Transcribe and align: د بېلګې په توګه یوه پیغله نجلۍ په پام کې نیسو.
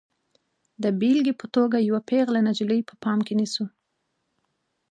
د 0.83 0.85
بېلګې 0.99 1.33
په 1.41 1.45
توګه 1.55 1.77
یوه 1.87 2.01
پیغله 2.09 2.39
نجلۍ 2.47 2.79
په 2.89 2.93
پام 3.03 3.19
کې 3.27 3.33
نیسو. 3.39 3.65